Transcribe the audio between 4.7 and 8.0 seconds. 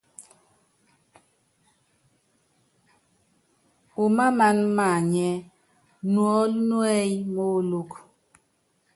maanyɛ́, nuɔ́l núɛ́y móolúk.